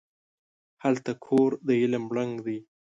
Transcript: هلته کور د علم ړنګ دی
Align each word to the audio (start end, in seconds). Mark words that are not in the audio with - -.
هلته 0.83 1.11
کور 1.25 1.49
د 1.67 1.69
علم 1.81 2.03
ړنګ 2.15 2.33
دی 2.45 2.59